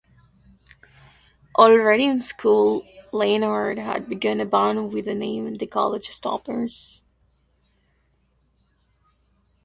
Already 1.59 2.05
in 2.05 2.21
school, 2.21 2.81
Lienhard 3.13 3.77
had 3.77 4.09
begun 4.09 4.39
a 4.41 4.47
band 4.47 4.91
with 4.91 5.05
the 5.05 5.13
name 5.13 5.59
"The 5.59 5.67
College 5.67 6.07
Stompers". 6.07 7.03